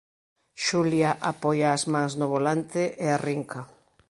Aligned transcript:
Xulia 0.65 1.11
apoia 1.31 1.67
as 1.77 1.83
mans 1.93 2.13
no 2.19 2.27
volante 2.33 2.81
e 3.05 3.07
arrinca. 3.15 3.61